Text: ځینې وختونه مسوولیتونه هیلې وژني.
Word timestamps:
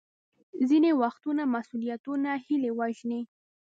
ځینې 0.69 0.91
وختونه 1.01 1.43
مسوولیتونه 1.53 2.29
هیلې 2.45 2.71
وژني. 2.79 3.21